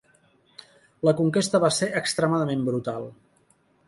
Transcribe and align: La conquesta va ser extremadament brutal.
La 1.07 1.11
conquesta 1.19 1.61
va 1.65 1.69
ser 1.81 1.89
extremadament 2.01 2.65
brutal. 2.71 3.07